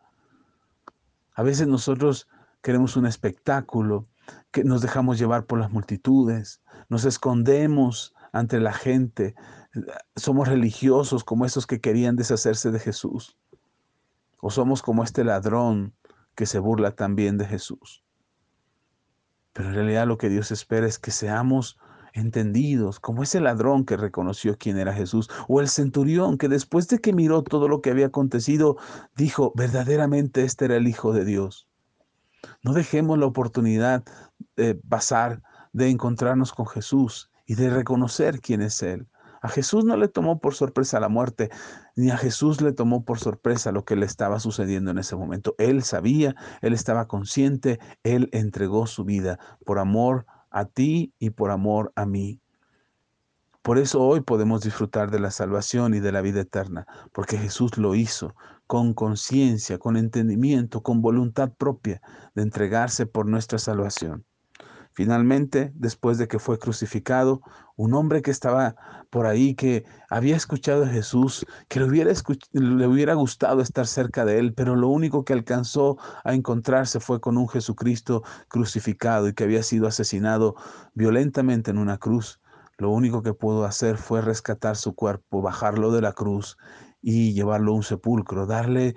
A 1.33 1.43
veces 1.43 1.67
nosotros 1.67 2.27
queremos 2.61 2.97
un 2.97 3.05
espectáculo, 3.05 4.07
que 4.51 4.63
nos 4.63 4.81
dejamos 4.81 5.19
llevar 5.19 5.45
por 5.45 5.59
las 5.59 5.71
multitudes, 5.71 6.61
nos 6.89 7.05
escondemos 7.05 8.13
ante 8.31 8.59
la 8.59 8.73
gente, 8.73 9.35
somos 10.15 10.47
religiosos 10.47 11.23
como 11.23 11.45
esos 11.45 11.65
que 11.67 11.81
querían 11.81 12.15
deshacerse 12.15 12.71
de 12.71 12.79
Jesús, 12.79 13.37
o 14.39 14.49
somos 14.51 14.81
como 14.81 15.03
este 15.03 15.23
ladrón 15.23 15.93
que 16.35 16.45
se 16.45 16.59
burla 16.59 16.91
también 16.91 17.37
de 17.37 17.45
Jesús. 17.45 18.03
Pero 19.53 19.69
en 19.69 19.75
realidad 19.75 20.07
lo 20.07 20.17
que 20.17 20.29
Dios 20.29 20.51
espera 20.51 20.85
es 20.85 20.99
que 20.99 21.11
seamos 21.11 21.79
entendidos, 22.13 22.99
como 22.99 23.23
ese 23.23 23.39
ladrón 23.39 23.85
que 23.85 23.97
reconoció 23.97 24.57
quién 24.57 24.77
era 24.77 24.93
Jesús, 24.93 25.29
o 25.47 25.61
el 25.61 25.67
centurión 25.67 26.37
que 26.37 26.47
después 26.47 26.87
de 26.87 26.99
que 26.99 27.13
miró 27.13 27.43
todo 27.43 27.67
lo 27.67 27.81
que 27.81 27.91
había 27.91 28.07
acontecido, 28.07 28.77
dijo, 29.15 29.53
verdaderamente 29.55 30.43
este 30.43 30.65
era 30.65 30.77
el 30.77 30.87
Hijo 30.87 31.13
de 31.13 31.25
Dios. 31.25 31.66
No 32.63 32.73
dejemos 32.73 33.17
la 33.17 33.25
oportunidad 33.25 34.03
de 34.55 34.75
pasar 34.75 35.41
de 35.73 35.89
encontrarnos 35.89 36.53
con 36.53 36.67
Jesús 36.67 37.29
y 37.45 37.55
de 37.55 37.69
reconocer 37.69 38.41
quién 38.41 38.61
es 38.61 38.81
Él. 38.83 39.07
A 39.41 39.49
Jesús 39.49 39.85
no 39.85 39.95
le 39.95 40.07
tomó 40.07 40.39
por 40.39 40.55
sorpresa 40.55 40.99
la 40.99 41.09
muerte, 41.09 41.49
ni 41.95 42.09
a 42.09 42.17
Jesús 42.17 42.61
le 42.61 42.73
tomó 42.73 43.05
por 43.05 43.19
sorpresa 43.19 43.71
lo 43.71 43.85
que 43.85 43.95
le 43.95 44.05
estaba 44.05 44.39
sucediendo 44.39 44.91
en 44.91 44.97
ese 44.97 45.15
momento. 45.15 45.55
Él 45.57 45.83
sabía, 45.83 46.35
él 46.61 46.73
estaba 46.73 47.07
consciente, 47.07 47.79
él 48.03 48.29
entregó 48.33 48.87
su 48.87 49.05
vida 49.05 49.39
por 49.65 49.79
amor 49.79 50.25
a 50.49 50.65
ti 50.65 51.13
y 51.19 51.29
por 51.29 51.51
amor 51.51 51.93
a 51.95 52.05
mí. 52.05 52.41
Por 53.61 53.77
eso 53.77 54.01
hoy 54.01 54.21
podemos 54.21 54.61
disfrutar 54.61 55.11
de 55.11 55.19
la 55.19 55.29
salvación 55.29 55.93
y 55.93 55.99
de 55.99 56.11
la 56.11 56.21
vida 56.21 56.41
eterna, 56.41 56.87
porque 57.11 57.37
Jesús 57.37 57.77
lo 57.77 57.95
hizo 57.95 58.33
con 58.67 58.93
conciencia, 58.93 59.79
con 59.79 59.97
entendimiento, 59.97 60.83
con 60.83 61.01
voluntad 61.01 61.51
propia 61.57 62.01
de 62.35 62.43
entregarse 62.43 63.05
por 63.05 63.25
nuestra 63.25 63.57
salvación. 63.57 64.25
Finalmente, 64.97 65.71
después 65.75 66.17
de 66.17 66.27
que 66.27 66.39
fue 66.39 66.57
crucificado, 66.57 67.41
un 67.75 67.93
hombre 67.93 68.23
que 68.23 68.31
estaba 68.31 68.75
por 69.11 69.27
ahí, 69.27 69.53
que 69.53 69.85
había 70.09 70.35
escuchado 70.35 70.85
a 70.85 70.87
Jesús, 70.87 71.45
que 71.67 71.79
le 71.79 71.85
hubiera, 71.85 72.11
le 72.51 72.87
hubiera 72.87 73.13
gustado 73.13 73.61
estar 73.61 73.85
cerca 73.85 74.25
de 74.25 74.39
él, 74.39 74.55
pero 74.55 74.75
lo 74.75 74.87
único 74.87 75.23
que 75.23 75.33
alcanzó 75.33 75.97
a 76.23 76.33
encontrarse 76.33 76.99
fue 76.99 77.21
con 77.21 77.37
un 77.37 77.47
Jesucristo 77.47 78.23
crucificado 78.47 79.27
y 79.27 79.33
que 79.33 79.43
había 79.43 79.61
sido 79.61 79.85
asesinado 79.85 80.55
violentamente 80.95 81.69
en 81.69 81.77
una 81.77 81.99
cruz. 81.99 82.41
Lo 82.79 82.89
único 82.89 83.21
que 83.21 83.35
pudo 83.35 83.65
hacer 83.65 83.97
fue 83.97 84.21
rescatar 84.21 84.77
su 84.77 84.95
cuerpo, 84.95 85.43
bajarlo 85.43 85.91
de 85.91 86.01
la 86.01 86.13
cruz 86.13 86.57
y 87.01 87.33
llevarlo 87.33 87.71
a 87.71 87.75
un 87.75 87.83
sepulcro, 87.83 88.45
darle 88.45 88.95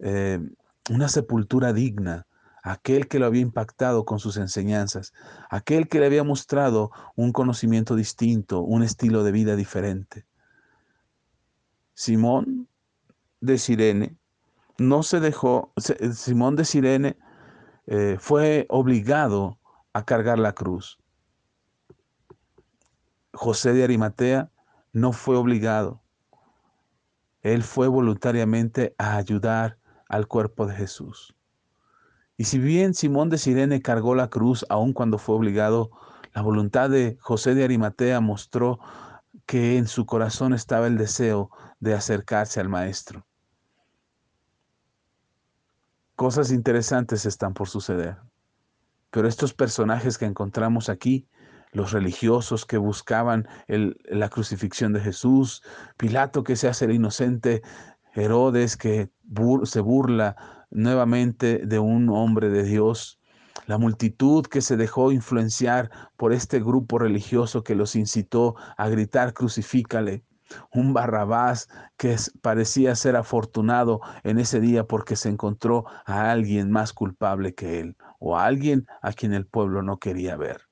eh, 0.00 0.40
una 0.90 1.08
sepultura 1.08 1.72
digna 1.72 2.26
aquel 2.62 3.08
que 3.08 3.18
lo 3.18 3.26
había 3.26 3.40
impactado 3.40 4.04
con 4.04 4.18
sus 4.18 4.36
enseñanzas, 4.36 5.12
aquel 5.48 5.88
que 5.88 6.00
le 6.00 6.06
había 6.06 6.24
mostrado 6.24 6.90
un 7.16 7.32
conocimiento 7.32 7.96
distinto, 7.96 8.60
un 8.60 8.82
estilo 8.82 9.24
de 9.24 9.32
vida 9.32 9.56
diferente. 9.56 10.26
Simón 11.94 12.68
de 13.40 13.58
Sirene 13.58 14.16
no 14.76 15.02
se 15.02 15.20
dejó, 15.20 15.72
Simón 16.14 16.56
de 16.56 16.64
Sirene 16.64 17.16
eh, 17.86 18.16
fue 18.20 18.66
obligado 18.68 19.58
a 19.92 20.04
cargar 20.04 20.38
la 20.38 20.52
cruz. 20.52 20.98
José 23.32 23.72
de 23.72 23.84
Arimatea 23.84 24.50
no 24.92 25.12
fue 25.12 25.36
obligado. 25.36 26.02
Él 27.42 27.62
fue 27.62 27.88
voluntariamente 27.88 28.94
a 28.98 29.16
ayudar 29.16 29.78
al 30.08 30.26
cuerpo 30.26 30.66
de 30.66 30.74
Jesús. 30.74 31.34
Y 32.36 32.44
si 32.44 32.58
bien 32.58 32.94
Simón 32.94 33.30
de 33.30 33.38
Sirene 33.38 33.82
cargó 33.82 34.14
la 34.14 34.30
cruz 34.30 34.64
aun 34.68 34.92
cuando 34.92 35.18
fue 35.18 35.34
obligado, 35.34 35.90
la 36.34 36.42
voluntad 36.42 36.90
de 36.90 37.16
José 37.20 37.54
de 37.54 37.64
Arimatea 37.64 38.20
mostró 38.20 38.78
que 39.46 39.76
en 39.76 39.86
su 39.86 40.06
corazón 40.06 40.52
estaba 40.52 40.86
el 40.86 40.98
deseo 40.98 41.50
de 41.80 41.94
acercarse 41.94 42.60
al 42.60 42.68
Maestro. 42.68 43.26
Cosas 46.14 46.52
interesantes 46.52 47.26
están 47.26 47.54
por 47.54 47.68
suceder. 47.68 48.18
Pero 49.10 49.26
estos 49.26 49.54
personajes 49.54 50.18
que 50.18 50.26
encontramos 50.26 50.88
aquí, 50.88 51.26
los 51.72 51.92
religiosos 51.92 52.64
que 52.66 52.78
buscaban 52.78 53.48
la 53.66 54.28
crucifixión 54.28 54.92
de 54.92 55.00
Jesús, 55.00 55.62
Pilato 55.96 56.44
que 56.44 56.56
se 56.56 56.68
hace 56.68 56.86
el 56.86 56.92
inocente, 56.92 57.62
Herodes 58.14 58.76
que 58.76 59.10
se 59.64 59.80
burla 59.80 60.36
nuevamente 60.70 61.62
de 61.64 61.78
un 61.78 62.08
hombre 62.10 62.50
de 62.50 62.64
Dios. 62.64 63.20
La 63.66 63.78
multitud 63.78 64.46
que 64.46 64.60
se 64.60 64.76
dejó 64.76 65.12
influenciar 65.12 65.90
por 66.16 66.32
este 66.32 66.60
grupo 66.60 66.98
religioso 66.98 67.62
que 67.62 67.74
los 67.74 67.96
incitó 67.96 68.56
a 68.76 68.88
gritar 68.88 69.34
crucifícale. 69.34 70.24
Un 70.72 70.94
Barrabás 70.94 71.68
que 71.98 72.16
parecía 72.40 72.94
ser 72.94 73.16
afortunado 73.16 74.00
en 74.22 74.38
ese 74.38 74.60
día 74.60 74.84
porque 74.84 75.16
se 75.16 75.28
encontró 75.28 75.84
a 76.06 76.30
alguien 76.30 76.70
más 76.70 76.94
culpable 76.94 77.54
que 77.54 77.80
él 77.80 77.96
o 78.18 78.38
a 78.38 78.46
alguien 78.46 78.86
a 79.02 79.12
quien 79.12 79.34
el 79.34 79.46
pueblo 79.46 79.82
no 79.82 79.98
quería 79.98 80.36
ver. 80.36 80.67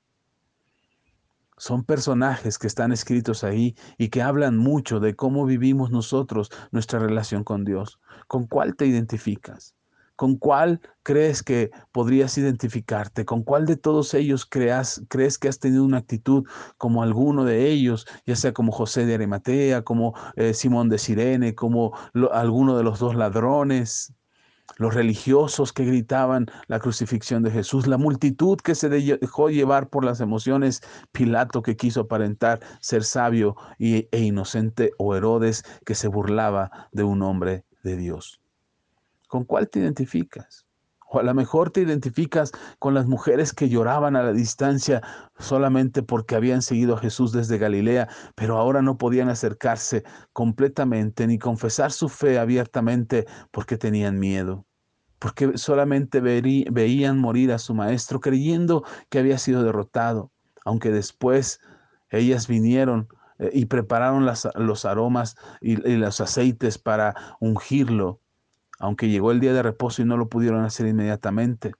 Son 1.57 1.83
personajes 1.83 2.59
que 2.59 2.67
están 2.67 2.91
escritos 2.91 3.43
ahí 3.43 3.75
y 3.97 4.09
que 4.09 4.21
hablan 4.21 4.57
mucho 4.57 4.99
de 4.99 5.15
cómo 5.15 5.45
vivimos 5.45 5.89
nosotros 5.89 6.51
nuestra 6.71 6.99
relación 6.99 7.43
con 7.43 7.65
Dios. 7.65 7.99
¿Con 8.27 8.45
cuál 8.45 8.75
te 8.75 8.85
identificas? 8.85 9.73
¿Con 10.15 10.37
cuál 10.37 10.81
crees 11.03 11.41
que 11.41 11.71
podrías 11.91 12.37
identificarte? 12.37 13.25
¿Con 13.25 13.43
cuál 13.43 13.65
de 13.65 13.75
todos 13.75 14.13
ellos 14.13 14.45
creas, 14.45 15.03
crees 15.09 15.37
que 15.37 15.47
has 15.47 15.59
tenido 15.59 15.83
una 15.83 15.97
actitud 15.97 16.43
como 16.77 17.01
alguno 17.01 17.43
de 17.43 17.69
ellos, 17.69 18.07
ya 18.25 18.35
sea 18.35 18.53
como 18.53 18.71
José 18.71 19.05
de 19.05 19.15
Arimatea, 19.15 19.83
como 19.83 20.13
eh, 20.35 20.53
Simón 20.53 20.89
de 20.89 20.99
Sirene, 20.99 21.55
como 21.55 21.97
alguno 22.31 22.77
de 22.77 22.83
los 22.83 22.99
dos 22.99 23.15
ladrones? 23.15 24.13
Los 24.75 24.93
religiosos 24.93 25.73
que 25.73 25.85
gritaban 25.85 26.47
la 26.67 26.79
crucifixión 26.79 27.41
de 27.43 27.51
Jesús, 27.51 27.87
la 27.87 27.97
multitud 27.97 28.57
que 28.57 28.75
se 28.75 28.89
dejó 28.89 29.49
llevar 29.49 29.89
por 29.89 30.03
las 30.05 30.19
emociones, 30.19 30.81
Pilato 31.11 31.61
que 31.61 31.77
quiso 31.77 32.01
aparentar 32.01 32.59
ser 32.79 33.03
sabio 33.03 33.55
e 33.79 34.07
inocente, 34.11 34.91
o 34.97 35.15
Herodes 35.15 35.63
que 35.85 35.95
se 35.95 36.07
burlaba 36.07 36.89
de 36.91 37.03
un 37.03 37.21
hombre 37.21 37.65
de 37.83 37.95
Dios. 37.95 38.41
¿Con 39.27 39.45
cuál 39.45 39.69
te 39.69 39.79
identificas? 39.79 40.66
O 41.09 41.19
a 41.19 41.23
lo 41.23 41.33
mejor 41.33 41.71
te 41.71 41.81
identificas 41.81 42.51
con 42.79 42.93
las 42.93 43.07
mujeres 43.07 43.53
que 43.53 43.69
lloraban 43.69 44.17
a 44.17 44.23
la 44.23 44.33
distancia 44.33 45.01
solamente 45.39 46.03
porque 46.03 46.35
habían 46.35 46.61
seguido 46.61 46.95
a 46.95 46.99
Jesús 46.99 47.31
desde 47.31 47.57
Galilea, 47.57 48.09
pero 48.35 48.57
ahora 48.57 48.81
no 48.81 48.97
podían 48.97 49.29
acercarse 49.29 50.03
completamente 50.33 51.25
ni 51.25 51.39
confesar 51.39 51.93
su 51.93 52.09
fe 52.09 52.37
abiertamente 52.37 53.25
porque 53.51 53.77
tenían 53.77 54.19
miedo, 54.19 54.65
porque 55.17 55.57
solamente 55.57 56.19
veían 56.19 57.19
morir 57.19 57.53
a 57.53 57.57
su 57.57 57.73
maestro 57.73 58.19
creyendo 58.19 58.83
que 59.09 59.19
había 59.19 59.37
sido 59.37 59.63
derrotado, 59.63 60.31
aunque 60.65 60.91
después 60.91 61.61
ellas 62.09 62.47
vinieron 62.49 63.07
eh, 63.39 63.49
y 63.53 63.65
prepararon 63.65 64.25
los 64.25 64.85
aromas 64.85 65.37
y 65.61 65.77
los 65.77 66.19
aceites 66.19 66.77
para 66.77 67.15
ungirlo 67.39 68.19
aunque 68.79 69.09
llegó 69.09 69.31
el 69.31 69.39
día 69.39 69.53
de 69.53 69.63
reposo 69.63 70.01
y 70.01 70.05
no 70.05 70.17
lo 70.17 70.29
pudieron 70.29 70.63
hacer 70.63 70.87
inmediatamente, 70.87 71.73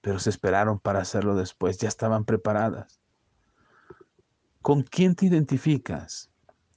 pero 0.00 0.18
se 0.18 0.30
esperaron 0.30 0.78
para 0.78 1.00
hacerlo 1.00 1.34
después, 1.34 1.78
ya 1.78 1.88
estaban 1.88 2.24
preparadas. 2.24 3.00
¿Con 4.60 4.82
quién 4.82 5.14
te 5.14 5.26
identificas? 5.26 6.30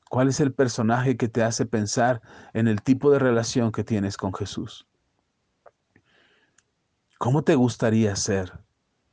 ¿Cuál 0.10 0.30
es 0.30 0.40
el 0.40 0.54
personaje 0.54 1.18
que 1.18 1.28
te 1.28 1.44
hace 1.44 1.66
pensar 1.66 2.22
en 2.54 2.68
el 2.68 2.82
tipo 2.82 3.12
de 3.12 3.20
relación 3.20 3.72
que 3.72 3.84
tienes 3.84 4.16
con 4.16 4.34
Jesús? 4.34 4.88
¿Cómo 7.18 7.44
te 7.44 7.56
gustaría 7.56 8.16
ser? 8.16 8.54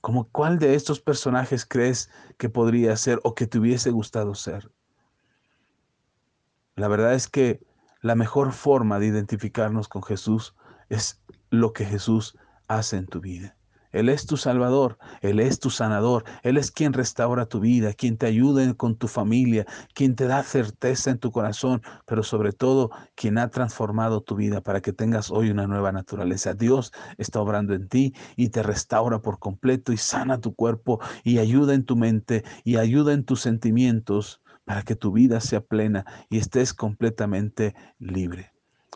¿Cómo, 0.00 0.28
¿Cuál 0.30 0.58
de 0.58 0.74
estos 0.74 1.00
personajes 1.00 1.64
crees 1.64 2.10
que 2.36 2.48
podría 2.48 2.96
ser 2.96 3.18
o 3.24 3.34
que 3.34 3.46
te 3.46 3.58
hubiese 3.58 3.90
gustado 3.90 4.34
ser? 4.34 4.70
La 6.76 6.88
verdad 6.88 7.14
es 7.14 7.28
que 7.28 7.64
la 8.04 8.14
mejor 8.14 8.52
forma 8.52 8.98
de 8.98 9.06
identificarnos 9.06 9.88
con 9.88 10.02
Jesús 10.02 10.54
es 10.90 11.22
lo 11.48 11.72
que 11.72 11.86
Jesús 11.86 12.36
hace 12.68 12.98
en 12.98 13.06
tu 13.06 13.22
vida. 13.22 13.56
Él 13.92 14.10
es 14.10 14.26
tu 14.26 14.36
salvador, 14.36 14.98
Él 15.22 15.40
es 15.40 15.58
tu 15.58 15.70
sanador, 15.70 16.24
Él 16.42 16.58
es 16.58 16.70
quien 16.70 16.92
restaura 16.92 17.46
tu 17.46 17.60
vida, 17.60 17.94
quien 17.94 18.18
te 18.18 18.26
ayuda 18.26 18.74
con 18.74 18.96
tu 18.96 19.08
familia, 19.08 19.64
quien 19.94 20.16
te 20.16 20.26
da 20.26 20.42
certeza 20.42 21.12
en 21.12 21.18
tu 21.18 21.30
corazón, 21.30 21.80
pero 22.04 22.22
sobre 22.22 22.52
todo 22.52 22.90
quien 23.14 23.38
ha 23.38 23.48
transformado 23.48 24.20
tu 24.20 24.36
vida 24.36 24.60
para 24.60 24.82
que 24.82 24.92
tengas 24.92 25.30
hoy 25.30 25.48
una 25.48 25.66
nueva 25.66 25.90
naturaleza. 25.90 26.52
Dios 26.52 26.92
está 27.16 27.40
obrando 27.40 27.72
en 27.72 27.88
ti 27.88 28.12
y 28.36 28.50
te 28.50 28.62
restaura 28.62 29.22
por 29.22 29.38
completo 29.38 29.94
y 29.94 29.96
sana 29.96 30.42
tu 30.42 30.54
cuerpo 30.54 31.00
y 31.22 31.38
ayuda 31.38 31.72
en 31.72 31.86
tu 31.86 31.96
mente 31.96 32.44
y 32.64 32.76
ayuda 32.76 33.14
en 33.14 33.24
tus 33.24 33.40
sentimientos 33.40 34.42
para 34.64 34.82
que 34.82 34.96
tu 34.96 35.12
vida 35.12 35.40
sea 35.40 35.60
plena 35.60 36.04
y 36.30 36.38
estés 36.38 36.74
completamente 36.74 37.74
libre. 37.98 38.52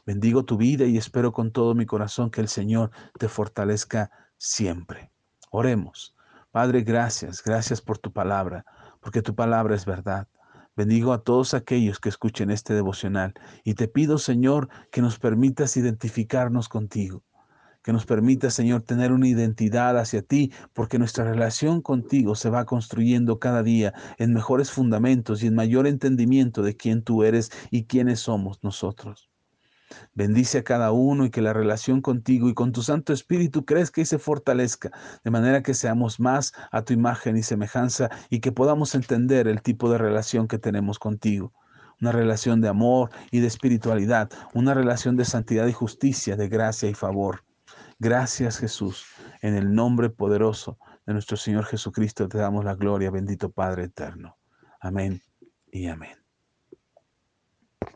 Bendigo 0.07 0.45
tu 0.45 0.57
vida 0.57 0.87
y 0.87 0.97
espero 0.97 1.33
con 1.33 1.53
todo 1.53 1.75
mi 1.75 1.85
corazón 1.85 2.31
que 2.31 2.41
el 2.41 2.49
Señor 2.49 2.91
te 3.19 3.29
fortalezca 3.29 4.11
siempre. 4.39 5.11
Oremos. 5.51 6.17
Padre, 6.51 6.83
gracias, 6.83 7.43
gracias 7.43 7.83
por 7.83 7.99
tu 7.99 8.13
palabra, 8.13 8.65
porque 9.01 9.21
tu 9.21 9.35
palabra 9.35 9.75
es 9.75 9.85
verdad. 9.85 10.27
Bendigo 10.75 11.13
a 11.13 11.23
todos 11.23 11.55
aquellos 11.55 11.99
que 11.99 12.09
escuchen 12.09 12.51
este 12.51 12.73
devocional 12.73 13.35
y 13.65 13.75
te 13.75 13.89
pido, 13.89 14.17
Señor, 14.17 14.69
que 14.91 15.03
nos 15.03 15.19
permitas 15.19 15.77
identificarnos 15.77 16.69
contigo 16.69 17.23
que 17.89 17.93
nos 17.95 18.05
permita, 18.05 18.51
Señor, 18.51 18.83
tener 18.83 19.13
una 19.13 19.29
identidad 19.29 19.99
hacia 19.99 20.21
ti, 20.21 20.53
porque 20.75 20.99
nuestra 20.99 21.25
relación 21.25 21.81
contigo 21.81 22.35
se 22.35 22.51
va 22.51 22.67
construyendo 22.67 23.39
cada 23.39 23.63
día 23.63 23.95
en 24.19 24.35
mejores 24.35 24.71
fundamentos 24.71 25.43
y 25.43 25.47
en 25.47 25.55
mayor 25.55 25.87
entendimiento 25.87 26.61
de 26.61 26.77
quién 26.77 27.01
tú 27.01 27.23
eres 27.23 27.51
y 27.71 27.85
quiénes 27.85 28.21
somos 28.21 28.63
nosotros. 28.63 29.31
Bendice 30.13 30.59
a 30.59 30.65
cada 30.65 30.93
uno 30.93 31.25
y 31.25 31.31
que 31.31 31.41
la 31.41 31.55
relación 31.55 32.03
contigo 32.03 32.51
y 32.51 32.53
con 32.53 32.73
tu 32.73 32.83
Santo 32.83 33.15
Espíritu 33.15 33.65
crezca 33.65 34.03
y 34.03 34.05
se 34.05 34.19
fortalezca, 34.19 34.91
de 35.25 35.31
manera 35.31 35.63
que 35.63 35.73
seamos 35.73 36.21
más 36.21 36.53
a 36.71 36.83
tu 36.83 36.93
imagen 36.93 37.39
y 37.39 37.43
semejanza 37.43 38.11
y 38.29 38.41
que 38.41 38.53
podamos 38.53 38.95
entender 38.95 39.49
el 39.49 39.63
tipo 39.63 39.91
de 39.91 39.97
relación 39.97 40.47
que 40.47 40.59
tenemos 40.59 40.99
contigo. 40.99 41.55
Una 42.03 42.13
relación 42.13 42.61
de 42.61 42.69
amor 42.69 43.09
y 43.31 43.41
de 43.41 43.47
espiritualidad, 43.47 44.29
una 44.53 44.75
relación 44.75 45.17
de 45.17 45.25
santidad 45.25 45.67
y 45.69 45.73
justicia, 45.73 46.37
de 46.37 46.51
gracia 46.51 46.91
y 46.91 46.93
favor. 46.93 47.48
Gracias 48.01 48.59
Jesús. 48.59 49.07
En 49.43 49.55
el 49.55 49.75
nombre 49.75 50.09
poderoso 50.09 50.79
de 51.05 51.15
nuestro 51.15 51.37
Señor 51.37 51.65
Jesucristo 51.65 52.29
te 52.29 52.39
damos 52.39 52.65
la 52.65 52.75
gloria, 52.75 53.11
bendito 53.11 53.51
Padre 53.51 53.85
eterno. 53.85 54.39
Amén 54.81 55.21
y 55.73 55.89
amén. 55.89 56.28